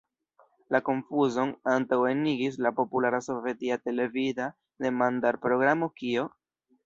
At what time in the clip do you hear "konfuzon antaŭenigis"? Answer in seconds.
0.85-2.57